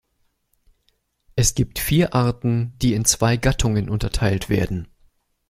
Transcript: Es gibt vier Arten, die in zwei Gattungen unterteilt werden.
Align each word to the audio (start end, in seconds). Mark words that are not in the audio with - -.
Es 1.35 1.53
gibt 1.53 1.77
vier 1.77 2.15
Arten, 2.15 2.73
die 2.79 2.95
in 2.95 3.05
zwei 3.05 3.37
Gattungen 3.37 3.87
unterteilt 3.87 4.49
werden. 4.49 4.87